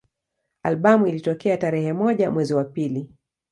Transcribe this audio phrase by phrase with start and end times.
[0.63, 3.09] Albamu ilitoka tarehe moja mwezi wa pili